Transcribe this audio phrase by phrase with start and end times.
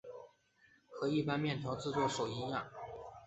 [0.89, 2.67] 和一般面条制作手一样。